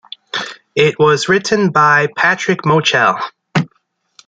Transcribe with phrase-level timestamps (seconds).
[0.73, 3.21] It was written by Patrick Mochel.